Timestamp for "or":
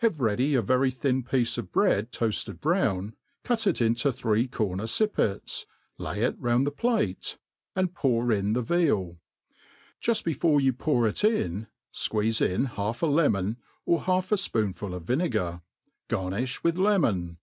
13.86-14.02